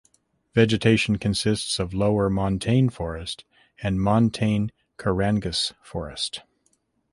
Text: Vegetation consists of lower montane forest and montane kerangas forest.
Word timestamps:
Vegetation 0.55 1.19
consists 1.19 1.77
of 1.77 1.93
lower 1.93 2.27
montane 2.27 2.89
forest 2.89 3.45
and 3.83 3.99
montane 4.01 4.71
kerangas 4.97 5.73
forest. 5.83 6.41